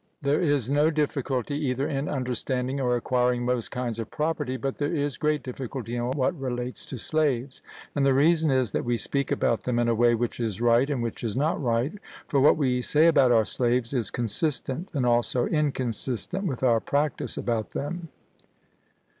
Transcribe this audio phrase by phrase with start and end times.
[0.19, 4.91] There is no difficulty either in understanding or acquiring most kinds of property, but there
[4.91, 7.61] is great difficulty in what relates to slaves.
[7.93, 10.89] And the reason is, that we speak about them in a way which is right
[10.89, 11.93] and which is not right;
[12.27, 17.37] for what we say about our slaves is consistent and also inconsistent with our practice
[17.37, 18.09] about them.